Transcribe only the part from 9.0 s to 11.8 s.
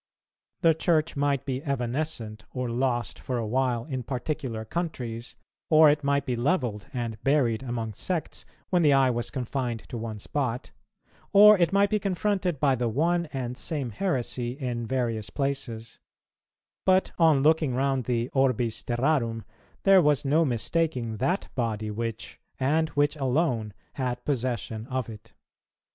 was confined to one spot, or it